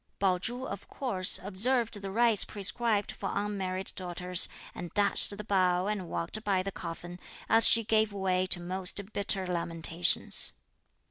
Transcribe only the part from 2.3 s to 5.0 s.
prescribed for unmarried daughters, and